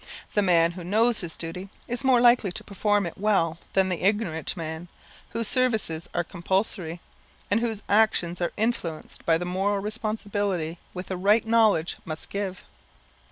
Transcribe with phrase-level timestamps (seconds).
[0.33, 4.01] The man who knows his duty, is more likely to perform it well than the
[4.01, 4.87] ignorant man,
[5.29, 6.99] whose services are compulsory,
[7.51, 12.63] and whose actions are influenced by the moral responsibility which a right knowledge must give.